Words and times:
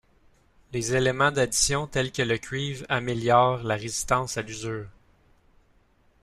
Les 0.73 0.95
éléments 0.95 1.31
d’addition 1.31 1.85
tels 1.85 2.11
que 2.11 2.23
le 2.23 2.39
cuivre 2.39 2.83
améliorent 2.89 3.61
la 3.61 3.75
résistance 3.75 4.35
à 4.35 4.41
l’usure. 4.41 4.87